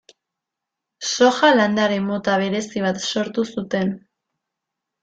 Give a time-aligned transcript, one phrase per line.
[1.09, 3.97] Soja landare mota berezi bat sortu zuten.